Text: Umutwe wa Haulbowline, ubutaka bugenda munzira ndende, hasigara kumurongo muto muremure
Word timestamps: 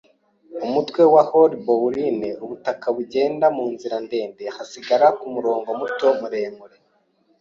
Umutwe 0.65 1.01
wa 1.13 1.23
Haulbowline, 1.29 2.29
ubutaka 2.43 2.87
bugenda 2.95 3.45
munzira 3.55 3.97
ndende, 4.05 4.43
hasigara 4.55 5.07
kumurongo 5.19 5.69
muto 5.79 6.07
muremure 6.19 6.77